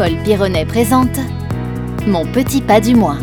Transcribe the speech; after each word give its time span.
Paul 0.00 0.16
Pironnet 0.24 0.64
présente 0.64 1.20
Mon 2.06 2.24
petit 2.24 2.62
pas 2.62 2.80
du 2.80 2.94
mois. 2.94 3.18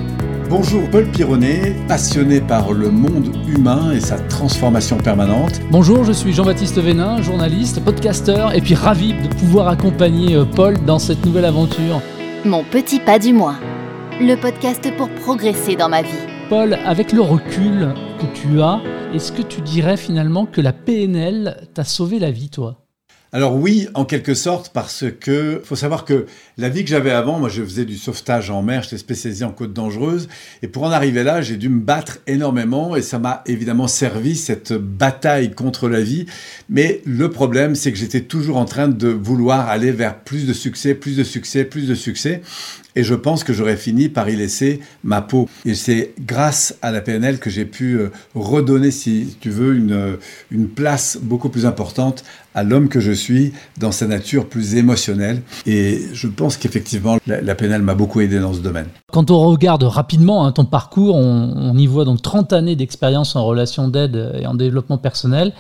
Bonjour 0.47 0.88
Paul 0.92 1.10
Pironnet, 1.10 1.76
passionné 1.88 2.39
par 2.39 2.71
le 2.71 2.92
monde 2.92 3.36
humain 3.47 3.94
et 3.94 4.00
sa 4.00 4.20
transformation 4.20 4.98
permanente. 5.00 5.60
Bonjour, 5.71 6.04
je 6.04 6.12
suis 6.12 6.34
Jean-Baptiste 6.34 6.78
Vénin, 6.78 7.20
journaliste, 7.24 7.84
podcasteur 7.84 8.54
et 8.54 8.62
puis 8.62 8.76
ravi 8.76 9.13
de 9.13 9.28
pouvoir 9.28 9.70
accompagner 9.70 10.36
euh, 10.36 10.46
Paul 10.46 10.78
dans 10.85 10.99
cette 10.99 11.26
nouvelle 11.26 11.46
aventure. 11.46 11.99
Mon 12.46 12.63
petit 12.63 12.99
pas 12.99 13.17
du 13.17 13.33
mois. 13.33 13.55
Le 14.21 14.35
podcast 14.35 14.87
pour 14.97 15.09
progresser 15.09 15.75
dans 15.75 15.89
ma 15.89 16.03
vie. 16.03 16.27
Paul, 16.48 16.75
avec 16.85 17.12
le 17.12 17.21
recul 17.21 17.95
que 18.20 18.27
tu 18.35 18.62
as, 18.62 18.81
est-ce 19.16 19.31
que 19.31 19.41
tu 19.41 19.62
dirais 19.62 19.98
finalement 19.98 20.45
que 20.45 20.62
la 20.62 20.73
PNL 20.73 21.57
t'a 21.73 21.84
sauvé 21.84 22.20
la 22.20 22.30
vie, 22.30 22.52
toi? 22.52 22.87
Alors 23.34 23.55
oui, 23.55 23.88
en 23.94 24.05
quelque 24.05 24.34
sorte, 24.34 24.71
parce 24.73 25.03
que 25.20 25.62
faut 25.66 25.76
savoir 25.76 26.05
que 26.05 26.27
la 26.58 26.70
vie 26.70 26.84
que 26.84 26.90
j'avais 26.90 27.12
avant, 27.12 27.40
moi 27.40 27.49
je 27.49 27.62
faisais 27.62 27.84
du 27.84 27.98
sauvetage 27.98 28.49
en 28.49 28.62
mer, 28.62 28.84
j'étais 28.84 28.98
spécialisé 28.98 29.44
en 29.44 29.52
côte 29.52 29.73
dangereuse, 29.73 30.30
et 30.62 30.68
pour 30.68 30.84
en 30.84 30.91
arriver 30.91 31.23
là, 31.23 31.41
j'ai 31.41 31.58
dû 31.58 31.68
me 31.68 31.82
battre 31.82 32.20
énormément, 32.26 32.95
et 32.95 33.02
ça 33.02 33.20
m'a 33.20 33.44
évidemment 33.45 33.88
servi 33.88 34.35
cette 34.35 34.71
bataille 34.73 35.52
contre 35.52 35.90
la 35.90 35.99
vie. 35.99 36.26
Mais 36.70 37.02
le 37.05 37.30
problème, 37.30 37.76
c'est 37.76 37.91
que 37.91 37.98
j'étais 37.98 38.21
toujours 38.21 38.58
en 38.58 38.66
train 38.66 38.88
de 38.88 39.09
vouloir 39.09 39.68
aller 39.68 39.91
vers 39.91 40.20
plus 40.20 40.48
de 40.48 40.54
succès, 40.54 40.94
plus 40.94 41.18
de 41.18 41.23
succès, 41.23 41.66
plus 41.66 41.88
de 41.88 41.96
succès, 41.96 42.41
et 42.98 43.04
je 43.04 43.14
pense 43.14 43.44
que 43.44 43.54
j'aurais 43.54 43.78
fini 43.78 44.10
par 44.10 44.28
y 44.28 44.36
laisser 44.36 44.80
ma 45.04 45.22
peau. 45.22 45.48
Et 45.66 45.76
c'est 45.76 46.16
grâce 46.20 46.76
à 46.82 46.92
la 46.92 47.00
PNL 47.00 47.38
que 47.38 47.52
j'ai 47.52 47.66
pu 47.66 47.94
euh, 47.94 48.10
redonner, 48.34 48.90
si 48.90 49.38
tu 49.40 49.52
veux, 49.52 49.76
une, 49.76 49.92
euh, 49.92 50.16
une 50.50 50.68
place 50.68 51.20
beaucoup 51.22 51.50
plus 51.50 51.68
importante 51.68 52.24
à 52.55 52.64
l'homme 52.64 52.90
que 52.90 53.00
je 53.00 53.12
suis 53.12 53.54
dans 53.80 53.91
sa 53.91 54.08
nature 54.08 54.50
plus 54.50 54.74
émotionnelle. 54.74 55.44
Et 55.68 56.02
je 56.12 56.28
pense 56.28 56.58
qu'effectivement, 56.58 57.20
la, 57.28 57.54
PNL 57.54 57.84
m'a 57.84 57.94
beaucoup 57.94 58.20
aidé 58.20 58.40
dans 58.40 58.54
ce 58.54 58.62
domaine. 58.62 58.88
Quand 59.12 59.30
on 59.30 59.48
regarde 59.48 59.84
rapidement 59.84 60.43
hein, 60.43 60.52
ton 60.52 60.66
parcours, 60.66 61.16
on, 61.16 61.77
y 61.77 61.86
voit 61.86 62.04
donc 62.04 62.24
30 62.24 62.52
années 62.52 62.76
d'expérience 62.76 63.36
en 63.36 63.46
relation 63.46 63.90
d'aide 63.90 64.33
et 64.39 64.47
en 64.47 64.55
développement 64.55 64.97
personnel. 64.97 65.53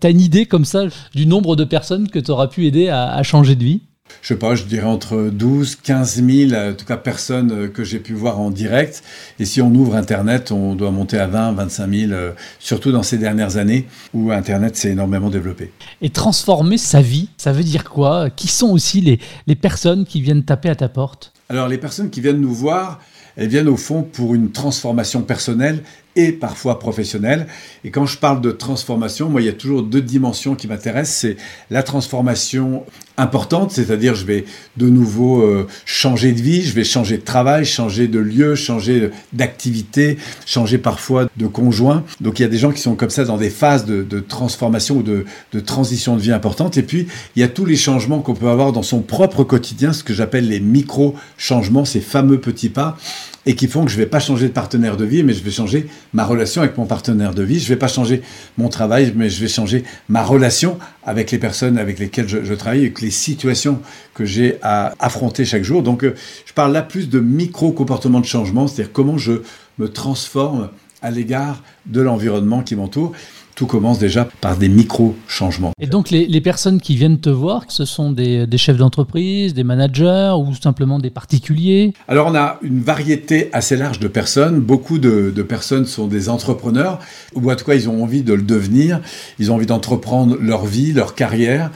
Tu 0.00 0.06
as 0.08 0.10
une 0.10 0.20
idée 0.20 0.46
comme 0.46 0.64
ça 0.64 0.82
du 1.14 1.26
nombre 1.26 1.54
de 1.54 1.62
personnes 1.62 2.08
que 2.08 2.18
tu 2.18 2.32
auras 2.32 2.48
pu 2.48 2.66
aider 2.66 2.88
à 2.88 3.22
changer 3.22 3.54
de 3.54 3.62
vie? 3.62 3.82
Je 4.22 4.28
sais 4.28 4.36
pas, 4.36 4.54
je 4.54 4.64
dirais 4.64 4.86
entre 4.86 5.30
12, 5.32 5.76
15 5.76 6.22
000, 6.24 6.54
en 6.54 6.74
tout 6.74 6.84
cas 6.84 6.96
personnes 6.96 7.52
euh, 7.52 7.68
que 7.68 7.82
j'ai 7.82 7.98
pu 7.98 8.14
voir 8.14 8.38
en 8.38 8.50
direct. 8.50 9.02
Et 9.40 9.44
si 9.44 9.60
on 9.60 9.74
ouvre 9.74 9.96
Internet, 9.96 10.52
on 10.52 10.74
doit 10.76 10.92
monter 10.92 11.18
à 11.18 11.26
20, 11.26 11.52
25 11.52 11.92
000, 11.92 12.12
surtout 12.60 12.92
dans 12.92 13.02
ces 13.02 13.18
dernières 13.18 13.56
années 13.56 13.88
où 14.14 14.30
Internet 14.30 14.76
s'est 14.76 14.90
énormément 14.90 15.28
développé. 15.28 15.72
Et 16.02 16.10
transformer 16.10 16.78
sa 16.78 17.02
vie, 17.02 17.30
ça 17.36 17.52
veut 17.52 17.64
dire 17.64 17.84
quoi? 17.84 18.30
Qui 18.30 18.46
sont 18.46 18.68
aussi 18.68 19.00
les, 19.00 19.18
les 19.46 19.56
personnes 19.56 20.04
qui 20.04 20.20
viennent 20.20 20.44
taper 20.44 20.68
à 20.68 20.76
ta 20.76 20.88
porte? 20.88 21.32
Alors 21.48 21.68
les 21.68 21.78
personnes 21.78 22.10
qui 22.10 22.20
viennent 22.20 22.40
nous 22.40 22.54
voir, 22.54 23.00
elles 23.36 23.48
viennent 23.48 23.68
au 23.68 23.76
fond 23.76 24.02
pour 24.02 24.34
une 24.34 24.52
transformation 24.52 25.22
personnelle 25.22 25.82
et 26.16 26.32
parfois 26.32 26.78
professionnelle. 26.78 27.46
Et 27.84 27.90
quand 27.90 28.06
je 28.06 28.18
parle 28.18 28.40
de 28.40 28.50
transformation, 28.50 29.28
moi, 29.28 29.40
il 29.40 29.46
y 29.46 29.50
a 29.50 29.54
toujours 29.54 29.82
deux 29.82 30.02
dimensions 30.02 30.54
qui 30.54 30.68
m'intéressent. 30.68 31.18
C'est 31.20 31.36
la 31.70 31.82
transformation 31.82 32.84
importante, 33.18 33.72
c'est-à-dire 33.72 34.14
je 34.14 34.24
vais 34.24 34.44
de 34.76 34.88
nouveau 34.88 35.42
euh, 35.42 35.66
changer 35.84 36.32
de 36.32 36.40
vie, 36.40 36.62
je 36.62 36.72
vais 36.72 36.84
changer 36.84 37.18
de 37.18 37.22
travail, 37.22 37.64
changer 37.64 38.08
de 38.08 38.18
lieu, 38.18 38.54
changer 38.54 39.10
d'activité, 39.32 40.16
changer 40.46 40.78
parfois 40.78 41.28
de 41.36 41.46
conjoint. 41.46 42.04
Donc 42.20 42.38
il 42.38 42.42
y 42.42 42.44
a 42.44 42.48
des 42.48 42.58
gens 42.58 42.72
qui 42.72 42.80
sont 42.80 42.94
comme 42.94 43.10
ça 43.10 43.24
dans 43.24 43.36
des 43.36 43.50
phases 43.50 43.84
de, 43.84 44.20
transformation 44.20 44.98
ou 44.98 45.02
de, 45.02 45.24
de, 45.52 45.60
transition 45.60 46.16
de 46.16 46.22
vie 46.22 46.32
importante. 46.32 46.76
Et 46.76 46.82
puis 46.82 47.06
il 47.36 47.40
y 47.40 47.42
a 47.42 47.48
tous 47.48 47.64
les 47.64 47.76
changements 47.76 48.20
qu'on 48.20 48.34
peut 48.34 48.48
avoir 48.48 48.72
dans 48.72 48.82
son 48.82 49.00
propre 49.00 49.44
quotidien, 49.44 49.92
ce 49.92 50.04
que 50.04 50.14
j'appelle 50.14 50.48
les 50.48 50.60
micro-changements, 50.60 51.84
ces 51.84 52.00
fameux 52.00 52.40
petits 52.40 52.70
pas 52.70 52.96
et 53.44 53.54
qui 53.56 53.66
font 53.66 53.84
que 53.84 53.90
je 53.90 53.96
ne 53.96 54.02
vais 54.02 54.08
pas 54.08 54.20
changer 54.20 54.48
de 54.48 54.52
partenaire 54.52 54.96
de 54.96 55.04
vie, 55.04 55.22
mais 55.22 55.32
je 55.32 55.42
vais 55.42 55.50
changer 55.50 55.88
ma 56.12 56.24
relation 56.24 56.62
avec 56.62 56.76
mon 56.78 56.86
partenaire 56.86 57.34
de 57.34 57.42
vie. 57.42 57.58
Je 57.58 57.64
ne 57.64 57.68
vais 57.70 57.76
pas 57.76 57.88
changer 57.88 58.22
mon 58.56 58.68
travail, 58.68 59.12
mais 59.16 59.30
je 59.30 59.40
vais 59.40 59.48
changer 59.48 59.82
ma 60.08 60.22
relation 60.22 60.78
avec 61.04 61.30
les 61.30 61.38
personnes 61.38 61.76
avec 61.78 61.98
lesquelles 61.98 62.28
je, 62.28 62.54
travaille, 62.54 62.80
avec 62.80 63.00
les 63.00 63.10
situations 63.10 63.80
que 64.14 64.24
j'ai 64.24 64.58
à 64.62 64.94
affronter 65.00 65.44
chaque 65.44 65.64
jour. 65.64 65.82
Donc, 65.82 66.04
euh, 66.04 66.14
je 66.46 66.52
parle 66.52 66.72
là 66.72 66.82
plus 66.82 67.08
de 67.08 67.18
micro-comportement 67.18 68.20
de 68.20 68.26
changement, 68.26 68.68
c'est-à-dire 68.68 68.92
comment 68.92 69.18
je 69.18 69.42
me 69.78 69.88
transforme 69.88 70.70
à 71.02 71.10
l'égard 71.10 71.62
de 71.86 72.00
l'environnement 72.00 72.62
qui 72.62 72.76
m'entoure 72.76 73.12
tout 73.54 73.66
commence 73.66 73.98
déjà 73.98 74.28
par 74.40 74.56
des 74.56 74.68
micro-changements. 74.68 75.72
Et 75.80 75.86
donc 75.86 76.10
les, 76.10 76.40
personnes 76.40 76.80
qui 76.80 76.96
viennent 76.96 77.20
te 77.20 77.30
voir, 77.30 77.64
ce 77.68 77.84
sont 77.84 78.10
des, 78.10 78.46
chefs 78.56 78.76
d'entreprise, 78.76 79.54
des 79.54 79.64
managers 79.64 80.34
ou 80.38 80.54
simplement 80.54 80.98
des 80.98 81.10
particuliers? 81.10 81.92
Alors 82.08 82.28
on 82.28 82.34
a 82.34 82.58
une 82.62 82.80
variété 82.80 83.50
assez 83.52 83.76
large 83.76 83.98
de 83.98 84.08
personnes. 84.08 84.60
Beaucoup 84.60 84.98
de, 84.98 85.30
personnes 85.42 85.86
sont 85.86 86.06
des 86.06 86.28
entrepreneurs, 86.28 86.98
ou 87.34 87.50
en 87.50 87.56
tout 87.56 87.64
cas 87.64 87.74
ils 87.74 87.88
ont 87.88 88.02
envie 88.02 88.22
de 88.22 88.32
le 88.32 88.42
devenir, 88.42 89.00
ils 89.38 89.50
ont 89.50 89.56
envie 89.56 89.66
d'entreprendre 89.66 90.36
leur 90.40 90.64
vie, 90.64 90.92
leur 90.92 91.14
carrière. 91.14 91.70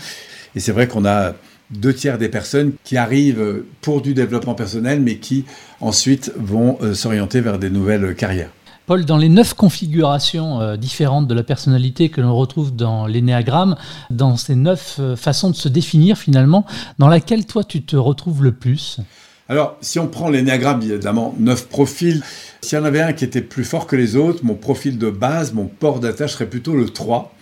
Et 0.55 0.61
c'est 0.61 0.73
vrai 0.73 0.89
qu'on 0.89 1.05
a 1.05 1.35
deux 1.71 1.93
tiers 1.93 2.17
des 2.17 2.29
personnes 2.29 2.73
qui 2.85 2.97
arrivent 2.97 3.63
pour 3.81 4.01
du 4.01 4.15
développement 4.15 4.55
personnel, 4.55 5.01
mais 5.01 5.17
qui 5.17 5.45
ensuite 5.81 6.33
vont 6.37 6.79
euh, 6.81 6.95
s'orienter 6.95 7.41
vers 7.41 7.59
des 7.59 7.71
nouvelles 7.71 8.15
carrières. 8.15 8.51
Paul, 8.87 9.05
dans 9.05 9.17
les 9.17 9.29
neuf 9.29 9.55
configurations 9.55 10.61
euh, 10.61 10.77
différentes 10.77 11.27
de 11.27 11.35
la 11.35 11.43
personnalité 11.43 12.09
que 12.09 12.21
l'on 12.21 12.37
retrouve 12.37 12.75
dans 12.75 13.07
l'énéagramme, 13.07 13.75
dans 14.11 14.37
ces 14.37 14.55
neuf 14.55 14.99
euh, 15.01 15.17
façons 15.17 15.51
de 15.51 15.57
se 15.57 15.69
définir 15.69 16.17
finalement, 16.17 16.65
dans 17.01 17.09
laquelle 17.09 17.47
toi 17.47 17.65
tu 17.65 17.83
te 17.83 17.97
retrouves 17.97 18.45
le 18.45 18.53
plus? 18.53 19.01
Alors, 19.49 19.77
si 19.81 19.99
on 19.99 20.07
prend 20.07 20.29
l'énéagramme, 20.29 20.83
évidemment, 20.83 21.35
neuf 21.39 21.69
profils. 21.69 22.23
S'il 22.61 22.79
y 22.79 22.81
en 22.81 22.85
avait 22.85 23.01
un 23.01 23.13
qui 23.13 23.25
était 23.25 23.43
plus 23.43 23.65
fort 23.65 23.89
que 23.89 23.97
les 23.97 24.15
autres, 24.15 24.45
mon 24.45 24.55
profil 24.55 24.99
de 24.99 25.11
base, 25.11 25.53
mon 25.53 25.67
port 25.67 25.99
d'attache 25.99 26.33
serait 26.33 26.47
plutôt 26.47 26.75
le 26.75 26.89
3 26.89 27.36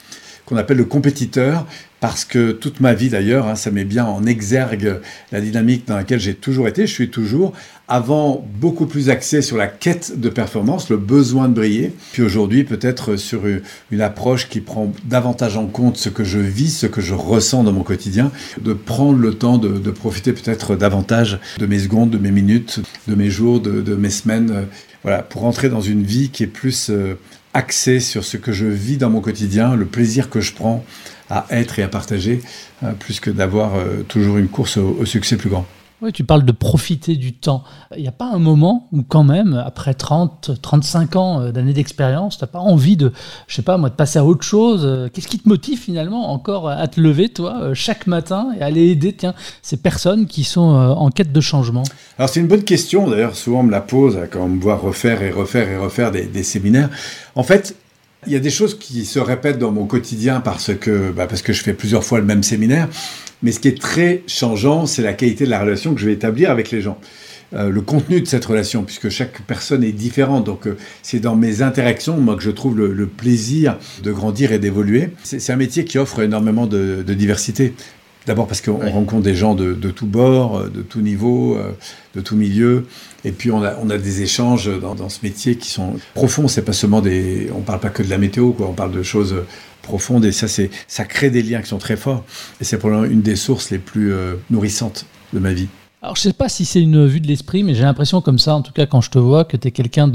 qu'on 0.46 0.56
appelle 0.56 0.76
le 0.76 0.84
compétiteur, 0.84 1.66
parce 2.00 2.26
que 2.26 2.52
toute 2.52 2.80
ma 2.80 2.92
vie 2.92 3.08
d'ailleurs, 3.08 3.48
hein, 3.48 3.54
ça 3.54 3.70
met 3.70 3.84
bien 3.84 4.04
en 4.04 4.26
exergue 4.26 5.00
la 5.32 5.40
dynamique 5.40 5.88
dans 5.88 5.96
laquelle 5.96 6.20
j'ai 6.20 6.34
toujours 6.34 6.68
été, 6.68 6.86
je 6.86 6.92
suis 6.92 7.08
toujours, 7.08 7.54
avant 7.88 8.46
beaucoup 8.60 8.84
plus 8.84 9.08
axé 9.08 9.40
sur 9.40 9.56
la 9.56 9.68
quête 9.68 10.20
de 10.20 10.28
performance, 10.28 10.90
le 10.90 10.98
besoin 10.98 11.48
de 11.48 11.54
briller, 11.54 11.94
puis 12.12 12.22
aujourd'hui 12.22 12.64
peut-être 12.64 13.16
sur 13.16 13.42
une 13.90 14.00
approche 14.02 14.50
qui 14.50 14.60
prend 14.60 14.92
davantage 15.04 15.56
en 15.56 15.66
compte 15.66 15.96
ce 15.96 16.10
que 16.10 16.24
je 16.24 16.38
vis, 16.38 16.76
ce 16.76 16.86
que 16.86 17.00
je 17.00 17.14
ressens 17.14 17.64
dans 17.64 17.72
mon 17.72 17.82
quotidien, 17.82 18.30
de 18.60 18.74
prendre 18.74 19.18
le 19.18 19.32
temps 19.32 19.56
de, 19.56 19.90
profiter 19.90 20.34
peut-être 20.34 20.76
davantage 20.76 21.38
de 21.58 21.64
mes 21.64 21.78
secondes, 21.78 22.10
de 22.10 22.18
mes 22.18 22.32
minutes, 22.32 22.80
de 23.08 23.14
mes 23.14 23.30
jours, 23.30 23.60
de, 23.60 23.94
mes 23.94 24.10
semaines, 24.10 24.50
euh, 24.50 24.62
voilà, 25.02 25.22
pour 25.22 25.44
entrer 25.44 25.70
dans 25.70 25.80
une 25.80 26.02
vie 26.02 26.28
qui 26.30 26.42
est 26.42 26.48
plus 26.48 26.90
euh, 26.90 27.14
axé 27.54 28.00
sur 28.00 28.24
ce 28.24 28.36
que 28.36 28.52
je 28.52 28.66
vis 28.66 28.98
dans 28.98 29.10
mon 29.10 29.20
quotidien, 29.20 29.76
le 29.76 29.86
plaisir 29.86 30.28
que 30.28 30.40
je 30.40 30.52
prends 30.52 30.84
à 31.30 31.46
être 31.50 31.78
et 31.78 31.82
à 31.82 31.88
partager, 31.88 32.40
euh, 32.82 32.92
plus 32.92 33.20
que 33.20 33.30
d'avoir 33.30 33.76
euh, 33.76 34.02
toujours 34.06 34.36
une 34.36 34.48
course 34.48 34.76
au, 34.76 35.04
succès 35.06 35.36
plus 35.36 35.48
grand. 35.48 35.66
Oui, 36.02 36.12
tu 36.12 36.24
parles 36.24 36.44
de 36.44 36.52
profiter 36.52 37.14
du 37.16 37.32
temps. 37.32 37.62
Il 37.96 38.02
n'y 38.02 38.08
a 38.08 38.12
pas 38.12 38.26
un 38.26 38.38
moment 38.38 38.88
où 38.92 39.02
quand 39.02 39.22
même, 39.22 39.54
après 39.64 39.94
30, 39.94 40.60
35 40.60 41.16
ans 41.16 41.40
euh, 41.40 41.52
d'années 41.52 41.72
d'expérience, 41.72 42.36
tu 42.36 42.44
n'as 42.44 42.48
pas 42.48 42.58
envie 42.58 42.96
de, 42.96 43.12
je 43.46 43.54
sais 43.54 43.62
pas 43.62 43.78
moi, 43.78 43.90
de 43.90 43.94
passer 43.94 44.18
à 44.18 44.24
autre 44.24 44.42
chose 44.42 44.82
euh, 44.84 45.08
Qu'est-ce 45.12 45.28
qui 45.28 45.38
te 45.38 45.48
motive 45.48 45.78
finalement 45.78 46.32
encore 46.32 46.68
à 46.68 46.88
te 46.88 47.00
lever, 47.00 47.28
toi, 47.28 47.58
euh, 47.62 47.74
chaque 47.74 48.06
matin 48.08 48.48
et 48.58 48.62
aller 48.62 48.88
aider 48.88 49.16
ces 49.62 49.76
personnes 49.76 50.26
qui 50.26 50.42
sont 50.42 50.60
en 50.60 51.10
quête 51.10 51.32
de 51.32 51.40
changement? 51.40 51.84
Alors 52.18 52.28
c'est 52.28 52.40
une 52.40 52.48
bonne 52.48 52.64
question, 52.64 53.08
d'ailleurs 53.08 53.36
souvent 53.36 53.60
on 53.60 53.64
me 53.64 53.70
la 53.70 53.80
pose 53.80 54.18
quand 54.30 54.40
on 54.40 54.48
me 54.48 54.60
voit 54.60 54.76
refaire 54.76 55.22
et 55.22 55.30
refaire 55.30 55.68
et 55.68 55.78
refaire 55.78 56.10
des, 56.10 56.26
des 56.26 56.42
séminaires. 56.42 56.90
En 57.36 57.44
fait, 57.44 57.76
il 58.26 58.32
y 58.32 58.36
a 58.36 58.40
des 58.40 58.50
choses 58.50 58.78
qui 58.78 59.04
se 59.04 59.18
répètent 59.18 59.58
dans 59.58 59.70
mon 59.70 59.86
quotidien 59.86 60.40
parce 60.40 60.74
que, 60.74 61.12
bah 61.12 61.26
parce 61.26 61.42
que 61.42 61.52
je 61.52 61.62
fais 61.62 61.74
plusieurs 61.74 62.04
fois 62.04 62.18
le 62.18 62.24
même 62.24 62.42
séminaire. 62.42 62.88
Mais 63.44 63.52
ce 63.52 63.60
qui 63.60 63.68
est 63.68 63.78
très 63.78 64.22
changeant, 64.26 64.86
c'est 64.86 65.02
la 65.02 65.12
qualité 65.12 65.44
de 65.44 65.50
la 65.50 65.60
relation 65.60 65.94
que 65.94 66.00
je 66.00 66.06
vais 66.06 66.14
établir 66.14 66.50
avec 66.50 66.70
les 66.70 66.80
gens. 66.80 66.98
Euh, 67.52 67.68
le 67.68 67.82
contenu 67.82 68.22
de 68.22 68.26
cette 68.26 68.44
relation, 68.46 68.82
puisque 68.82 69.10
chaque 69.10 69.42
personne 69.42 69.84
est 69.84 69.92
différente. 69.92 70.44
Donc 70.44 70.66
euh, 70.66 70.78
c'est 71.02 71.20
dans 71.20 71.36
mes 71.36 71.60
interactions, 71.60 72.16
moi, 72.16 72.36
que 72.36 72.42
je 72.42 72.50
trouve 72.50 72.76
le, 72.76 73.06
plaisir 73.06 73.76
de 74.02 74.10
grandir 74.12 74.50
et 74.50 74.58
d'évoluer. 74.58 75.10
C'est 75.22 75.52
un 75.52 75.56
métier 75.56 75.84
qui 75.84 75.98
offre 75.98 76.20
énormément 76.20 76.66
de, 76.66 77.04
de 77.06 77.14
diversité. 77.14 77.74
D'abord 78.26 78.46
parce 78.46 78.62
qu'on 78.62 78.90
rencontre 78.90 79.22
des 79.22 79.34
gens 79.34 79.54
de, 79.54 79.74
de 79.74 79.90
tous 79.90 80.06
bords, 80.06 80.56
euh, 80.56 80.68
de 80.68 80.80
tous 80.82 81.00
niveaux, 81.00 81.56
euh, 81.56 81.72
de 82.14 82.20
tous 82.20 82.36
milieux. 82.36 82.86
Et 83.24 83.32
puis 83.32 83.50
on 83.50 83.62
a, 83.62 83.76
on 83.82 83.90
a 83.90 83.98
des 83.98 84.22
échanges 84.22 84.70
dans, 84.80 84.94
dans, 84.94 85.08
ce 85.08 85.18
métier 85.22 85.56
qui 85.56 85.68
sont 85.70 85.94
profonds. 86.14 86.48
C'est 86.48 86.62
pas 86.62 86.72
seulement 86.72 87.02
des, 87.02 87.50
on 87.54 87.60
parle 87.60 87.80
pas 87.80 87.90
que 87.90 88.02
de 88.02 88.10
la 88.10 88.18
météo, 88.18 88.52
quoi. 88.52 88.66
On 88.68 88.72
parle 88.72 88.92
de 88.92 89.02
choses 89.02 89.34
profondes 89.84 90.24
et 90.24 90.32
ça, 90.32 90.48
c'est, 90.48 90.70
ça 90.88 91.04
crée 91.04 91.30
des 91.30 91.42
liens 91.42 91.60
qui 91.60 91.68
sont 91.68 91.78
très 91.78 91.96
forts. 91.96 92.24
Et 92.60 92.64
c'est 92.64 92.78
probablement 92.78 93.10
une 93.10 93.22
des 93.22 93.36
sources 93.36 93.70
les 93.70 93.78
plus 93.78 94.12
euh, 94.12 94.34
nourrissantes 94.50 95.06
de 95.32 95.38
ma 95.38 95.52
vie. 95.52 95.68
Alors, 96.04 96.16
je 96.16 96.20
sais 96.20 96.34
pas 96.34 96.50
si 96.50 96.66
c'est 96.66 96.82
une 96.82 97.06
vue 97.06 97.20
de 97.20 97.26
l'esprit, 97.26 97.62
mais 97.62 97.74
j'ai 97.74 97.84
l'impression 97.84 98.20
comme 98.20 98.38
ça, 98.38 98.54
en 98.54 98.60
tout 98.60 98.74
cas 98.74 98.84
quand 98.84 99.00
je 99.00 99.08
te 99.08 99.18
vois, 99.18 99.46
que 99.46 99.56
tu 99.56 99.68
es 99.68 99.70
quelqu'un 99.70 100.06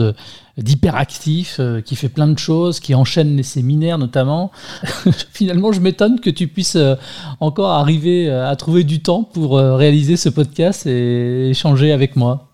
d'hyperactif, 0.56 1.56
euh, 1.60 1.82
qui 1.82 1.96
fait 1.96 2.10
plein 2.10 2.28
de 2.28 2.38
choses, 2.38 2.80
qui 2.80 2.94
enchaîne 2.94 3.36
les 3.36 3.42
séminaires 3.42 3.98
notamment. 3.98 4.52
Finalement, 5.34 5.72
je 5.72 5.80
m'étonne 5.80 6.20
que 6.20 6.30
tu 6.30 6.48
puisses 6.48 6.76
euh, 6.76 6.94
encore 7.40 7.72
arriver 7.72 8.30
euh, 8.30 8.48
à 8.48 8.56
trouver 8.56 8.84
du 8.84 9.02
temps 9.02 9.24
pour 9.24 9.58
réaliser 9.58 10.16
ce 10.16 10.30
podcast 10.30 10.86
et 10.86 11.50
échanger 11.50 11.92
avec 11.92 12.16
moi. 12.16 12.50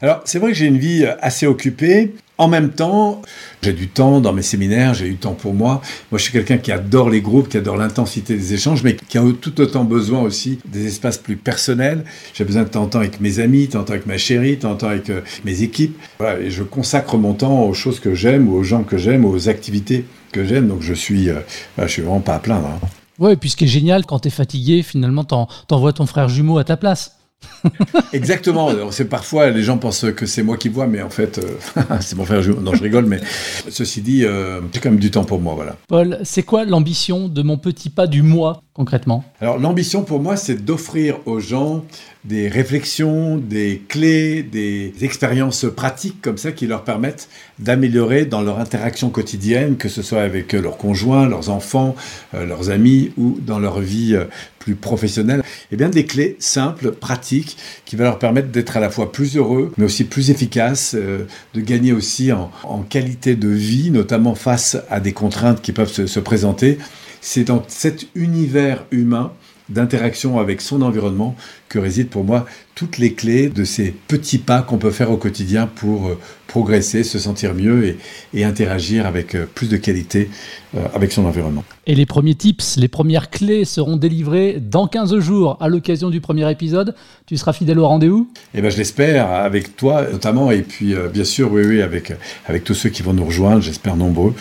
Alors, 0.00 0.22
c'est 0.24 0.38
vrai 0.38 0.52
que 0.52 0.56
j'ai 0.56 0.64
une 0.64 0.78
vie 0.78 1.04
assez 1.20 1.46
occupée. 1.46 2.14
En 2.40 2.46
même 2.46 2.70
temps, 2.70 3.20
j'ai 3.62 3.72
du 3.72 3.88
temps 3.88 4.20
dans 4.20 4.32
mes 4.32 4.42
séminaires, 4.42 4.94
j'ai 4.94 5.08
du 5.08 5.16
temps 5.16 5.34
pour 5.34 5.54
moi. 5.54 5.82
Moi, 6.12 6.18
je 6.18 6.22
suis 6.22 6.32
quelqu'un 6.32 6.58
qui 6.58 6.70
adore 6.70 7.10
les 7.10 7.20
groupes, 7.20 7.48
qui 7.48 7.56
adore 7.56 7.76
l'intensité 7.76 8.36
des 8.36 8.54
échanges, 8.54 8.84
mais 8.84 8.94
qui 8.94 9.18
a 9.18 9.22
tout 9.40 9.60
autant 9.60 9.84
besoin 9.84 10.22
aussi 10.22 10.60
des 10.64 10.86
espaces 10.86 11.18
plus 11.18 11.36
personnels. 11.36 12.04
J'ai 12.34 12.44
besoin 12.44 12.62
de 12.62 12.68
temps 12.68 12.84
en 12.84 12.86
temps 12.86 13.00
avec 13.00 13.20
mes 13.20 13.40
amis, 13.40 13.66
temps 13.66 13.80
en 13.80 13.84
temps 13.84 13.94
avec 13.94 14.06
ma 14.06 14.18
chérie, 14.18 14.56
temps 14.56 14.70
en 14.70 14.76
temps 14.76 14.88
avec 14.88 15.10
euh, 15.10 15.22
mes 15.44 15.62
équipes. 15.62 15.98
Et 16.40 16.50
je 16.50 16.62
consacre 16.62 17.18
mon 17.18 17.34
temps 17.34 17.64
aux 17.64 17.74
choses 17.74 17.98
que 17.98 18.14
j'aime, 18.14 18.48
aux 18.48 18.62
gens 18.62 18.84
que 18.84 18.98
j'aime, 18.98 19.24
aux 19.24 19.48
activités 19.48 20.04
que 20.30 20.44
j'aime. 20.44 20.68
Donc, 20.68 20.80
je 20.80 20.94
suis, 20.94 21.30
euh, 21.30 21.40
je 21.76 21.88
suis 21.88 22.02
vraiment 22.02 22.20
pas 22.20 22.36
à 22.36 22.38
plaindre. 22.38 22.68
Hein. 22.68 22.86
Ouais, 23.18 23.32
et 23.32 23.36
puis 23.36 23.50
ce 23.50 23.56
qui 23.56 23.64
est 23.64 23.68
génial, 23.68 24.06
quand 24.06 24.20
tu 24.20 24.28
es 24.28 24.30
fatigué, 24.30 24.84
finalement, 24.84 25.24
t'envoies 25.24 25.92
ton 25.92 26.06
frère 26.06 26.28
jumeau 26.28 26.58
à 26.58 26.64
ta 26.64 26.76
place. 26.76 27.17
Exactement. 28.12 28.70
C'est 28.90 29.08
parfois 29.08 29.50
les 29.50 29.62
gens 29.62 29.78
pensent 29.78 30.06
que 30.16 30.26
c'est 30.26 30.42
moi 30.42 30.56
qui 30.56 30.68
vois, 30.68 30.86
mais 30.86 31.02
en 31.02 31.10
fait, 31.10 31.38
euh, 31.38 31.82
c'est 32.00 32.16
mon 32.16 32.24
frère. 32.24 32.42
Non, 32.60 32.74
je 32.74 32.82
rigole, 32.82 33.06
mais 33.06 33.20
ceci 33.68 34.00
dit, 34.00 34.24
euh, 34.24 34.60
j'ai 34.72 34.80
quand 34.80 34.90
même 34.90 34.98
du 34.98 35.10
temps 35.10 35.24
pour 35.24 35.40
moi, 35.40 35.54
voilà. 35.54 35.76
Paul, 35.88 36.18
c'est 36.24 36.42
quoi 36.42 36.64
l'ambition 36.64 37.28
de 37.28 37.42
mon 37.42 37.58
petit 37.58 37.90
pas 37.90 38.06
du 38.06 38.22
mois 38.22 38.62
concrètement 38.78 39.24
Alors 39.40 39.58
l'ambition 39.58 40.04
pour 40.04 40.20
moi, 40.20 40.36
c'est 40.36 40.64
d'offrir 40.64 41.18
aux 41.26 41.40
gens 41.40 41.84
des 42.24 42.46
réflexions, 42.46 43.36
des 43.36 43.82
clés, 43.88 44.44
des 44.44 44.92
expériences 45.02 45.66
pratiques 45.74 46.20
comme 46.22 46.38
ça 46.38 46.52
qui 46.52 46.68
leur 46.68 46.84
permettent 46.84 47.28
d'améliorer 47.58 48.24
dans 48.24 48.40
leur 48.40 48.60
interaction 48.60 49.10
quotidienne, 49.10 49.76
que 49.76 49.88
ce 49.88 50.00
soit 50.00 50.22
avec 50.22 50.52
leurs 50.52 50.76
conjoints, 50.76 51.28
leurs 51.28 51.50
enfants, 51.50 51.96
euh, 52.34 52.46
leurs 52.46 52.70
amis 52.70 53.10
ou 53.16 53.38
dans 53.40 53.58
leur 53.58 53.80
vie 53.80 54.16
plus 54.60 54.76
professionnelle. 54.76 55.42
Eh 55.72 55.76
bien 55.76 55.88
des 55.88 56.06
clés 56.06 56.36
simples, 56.38 56.92
pratiques, 56.92 57.56
qui 57.84 57.96
vont 57.96 58.04
leur 58.04 58.20
permettre 58.20 58.48
d'être 58.48 58.76
à 58.76 58.80
la 58.80 58.90
fois 58.90 59.10
plus 59.10 59.36
heureux, 59.36 59.72
mais 59.76 59.86
aussi 59.86 60.04
plus 60.04 60.30
efficaces, 60.30 60.94
euh, 60.94 61.26
de 61.54 61.60
gagner 61.60 61.92
aussi 61.92 62.30
en, 62.30 62.50
qualité 62.88 63.34
de 63.34 63.48
vie, 63.48 63.90
notamment 63.90 64.36
face 64.36 64.76
à 64.88 65.00
des 65.00 65.12
contraintes 65.12 65.62
qui 65.62 65.72
peuvent 65.72 66.06
se 66.06 66.20
présenter. 66.20 66.78
C'est 67.20 67.44
dans 67.44 67.64
cet 67.68 68.06
univers 68.14 68.84
humain 68.90 69.32
d'interaction 69.68 70.38
avec 70.38 70.60
son 70.60 70.82
environnement 70.82 71.36
que 71.68 71.78
résident 71.78 72.08
pour 72.08 72.24
moi 72.24 72.46
toutes 72.74 72.98
les 72.98 73.12
clés 73.12 73.48
de 73.48 73.64
ces 73.64 73.90
petits 73.90 74.38
pas 74.38 74.62
qu'on 74.62 74.78
peut 74.78 74.90
faire 74.90 75.10
au 75.10 75.16
quotidien 75.16 75.66
pour 75.66 76.08
euh, 76.08 76.18
progresser, 76.46 77.02
se 77.02 77.18
sentir 77.18 77.54
mieux 77.54 77.96
et, 78.32 78.44
interagir 78.44 79.04
avec 79.04 79.34
euh, 79.34 79.44
plus 79.52 79.68
de 79.68 79.76
qualité 79.76 80.30
euh, 80.74 80.86
avec 80.94 81.12
son 81.12 81.26
environnement. 81.26 81.64
Et 81.86 81.94
les 81.94 82.06
premiers 82.06 82.34
tips, 82.34 82.76
les 82.76 82.88
premières 82.88 83.28
clés 83.30 83.64
seront 83.66 83.96
délivrées 83.96 84.58
dans 84.60 84.86
15 84.86 85.18
jours 85.18 85.58
à 85.60 85.68
l'occasion 85.68 86.08
du 86.08 86.20
premier 86.20 86.50
épisode. 86.50 86.94
Tu 87.26 87.36
seras 87.36 87.52
fidèle 87.52 87.78
au 87.78 87.86
rendez-vous? 87.86 88.30
Eh 88.54 88.62
ben, 88.62 88.70
je 88.70 88.78
l'espère, 88.78 89.30
avec 89.30 89.76
toi 89.76 90.06
notamment, 90.10 90.50
et 90.50 90.62
puis 90.62 90.94
bien 91.12 91.24
sûr, 91.24 91.52
oui, 91.52 91.62
oui, 91.66 91.82
avec, 91.82 92.12
avec 92.46 92.64
tous 92.64 92.74
ceux 92.74 92.88
qui 92.88 93.02
vont 93.02 93.12
nous 93.12 93.24
rejoindre, 93.24 93.60
j'espère 93.60 93.96
nombreux, 93.96 94.34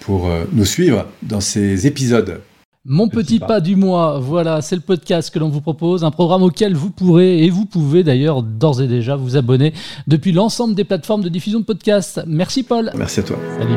pour 0.00 0.28
nous 0.52 0.64
suivre 0.64 1.06
dans 1.22 1.40
ces 1.40 1.86
épisodes. 1.86 2.40
Mon 2.86 3.08
petit, 3.08 3.38
pas. 3.38 3.60
du 3.60 3.76
mois, 3.76 4.18
voilà, 4.20 4.62
c'est 4.62 4.74
le 4.74 4.80
podcast 4.80 5.32
que 5.32 5.38
l'on 5.38 5.50
vous 5.50 5.60
propose, 5.60 6.02
un 6.02 6.10
programme 6.10 6.42
auquel 6.42 6.74
vous 6.74 6.88
pourrez 6.88 7.44
et 7.44 7.50
vous 7.50 7.66
pouvez 7.66 8.02
d'ailleurs 8.02 8.42
d'ores 8.42 8.80
et 8.80 8.88
déjà 8.88 9.16
vous 9.16 9.36
abonner 9.36 9.74
depuis 10.06 10.32
l'ensemble 10.32 10.74
des 10.74 10.84
plateformes 10.84 11.22
de 11.22 11.28
diffusion 11.28 11.60
de 11.60 11.66
podcasts. 11.66 12.22
Merci 12.26 12.62
Paul. 12.62 12.90
Merci 12.94 13.20
à 13.20 13.22
toi. 13.24 13.36
Salut. 13.58 13.76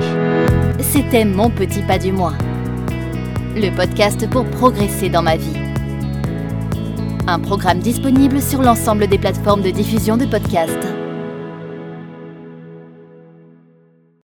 C'était 0.79 1.25
Mon 1.25 1.49
petit 1.49 1.81
pas 1.81 1.99
du 1.99 2.13
mois, 2.13 2.33
le 3.57 3.75
podcast 3.75 4.25
pour 4.29 4.45
progresser 4.45 5.09
dans 5.09 5.21
ma 5.21 5.35
vie. 5.35 5.57
Un 7.27 7.39
programme 7.39 7.79
disponible 7.79 8.41
sur 8.41 8.61
l'ensemble 8.61 9.07
des 9.07 9.17
plateformes 9.17 9.63
de 9.63 9.69
diffusion 9.71 10.15
de 10.15 10.25
podcasts. 10.25 11.02